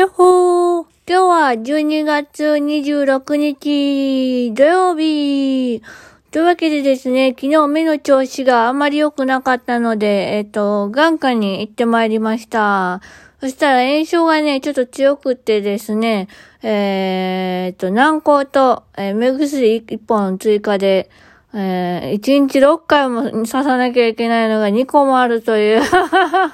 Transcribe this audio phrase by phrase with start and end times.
[0.00, 5.82] やっほー今日は12月26日土曜日
[6.30, 13.02] というわけでですね、昨日目の調子があまり良くなかったので、えっ、と、眼科に行ってまいりました。
[13.42, 16.28] そしたら炎症がね、ちょっと強くってですね、
[16.62, 21.10] えー、っと、軟膏と、えー、目薬1本追加で、
[21.52, 25.82] えー、1日6回も刺さなきゃいけないのが2個もあるという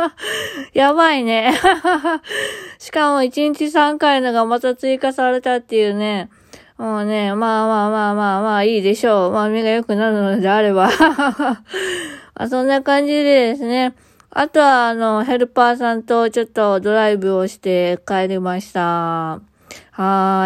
[0.72, 1.52] やばいね
[2.78, 6.30] しかも1日3回のがまた追加されたっていうね。
[6.78, 9.32] もうね、まあまあまあまあまあいいでしょう。
[9.32, 10.88] まあ目が良くなるのであれば
[12.34, 12.48] あ。
[12.48, 13.94] そんな感じでですね。
[14.30, 18.80] あとは、あの、ヘルパーさんとちょっとドライブをして帰りました。
[18.80, 19.40] は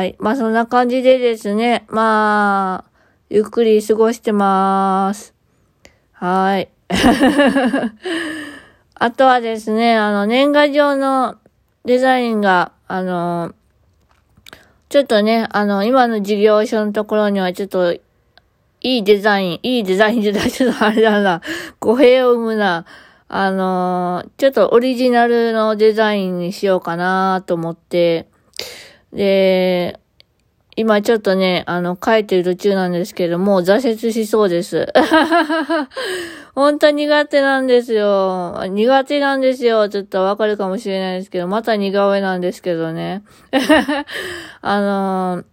[0.00, 0.16] ーい。
[0.20, 1.84] まあそんな感じでですね。
[1.88, 2.91] まあ、
[3.34, 5.34] ゆっくり過ごしてまーす。
[6.12, 6.68] はーい。
[8.94, 11.36] あとはですね、あの、年賀状の
[11.86, 13.54] デザインが、あの、
[14.90, 18.00] ちょっとね、あの、今の事業所のところにはちょっと、い
[18.82, 21.40] いデザイン、いいデザインじゃない、ちょっとあれだな、
[21.80, 22.84] 語弊を生むな、
[23.28, 28.28] あの、ちょっとオリジナルのデザインにしようかなと思って、
[29.10, 30.01] で、
[30.74, 34.90] 今ちょっとね、あの、書いてる途中なんですけども、挫折しそうです。
[36.54, 38.64] 本当苦手なんですよ。
[38.68, 39.90] 苦手なんですよ。
[39.90, 43.22] ちょっとわかるかもしれないですけど、また似顔絵なんですけどね。
[44.62, 45.44] あのー、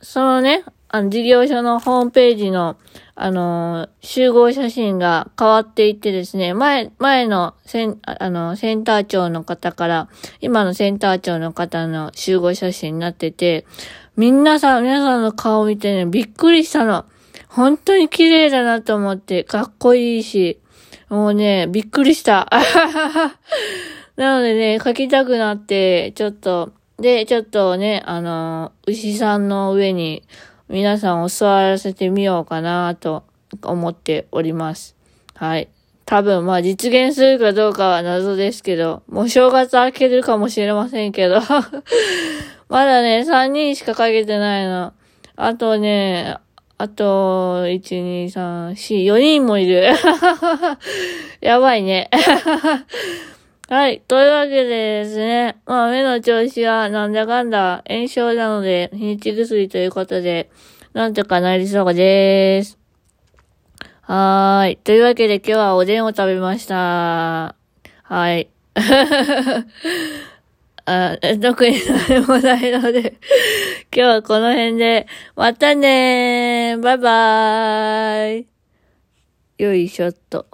[0.00, 2.76] そのね、あの、事業所のホームページの、
[3.22, 10.08] あの、集合写真が変わっていってですね、前、前のセン、あの、センター長の方から、
[10.40, 13.66] 今のセンター長の方の集合写真になってて、
[14.16, 17.04] みんなさ、皆さんの顔見てね、びっくりしたの。
[17.48, 20.58] 本当に綺麗だなと思って、かっこいいし、
[21.10, 22.48] もうね、びっくりした。
[24.16, 30.22] なのでね、書きたくなって、ちょっと、で、ちょっとね、あの、牛さんの上に
[30.70, 33.24] 皆さんを座らせてみようかなと
[33.62, 34.94] 思っております。
[35.34, 35.68] はい。
[36.06, 41.40] 多分、まあ実現するかどうかは謎ですけど、もう正月明けるかもしれませんけど
[42.68, 44.92] まだね、3人しかかけてないの。
[45.34, 46.36] あとね、
[46.78, 49.92] あと、1、2、3、4、4人もいる。
[51.42, 52.10] やばいね。
[53.70, 54.00] はい。
[54.00, 55.60] というわけでですね。
[55.64, 60.50] まあ、目の調子はなんだかんだ炎症なので、日にち薬ということで、
[60.92, 62.80] なんとかなりそうです。
[64.02, 64.76] はーい。
[64.76, 67.54] というわけで今日はおでんを食べました。
[68.02, 68.48] はい。
[70.86, 71.76] あ、特に
[72.08, 73.14] 何もないので、
[73.94, 78.46] 今日はこの辺で、またねーバイバーイ
[79.62, 80.46] よいしょっと。